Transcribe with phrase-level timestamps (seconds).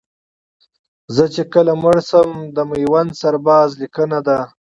[1.15, 4.37] زه چې کله مړ شمه د میوند سرباز لیکنه ده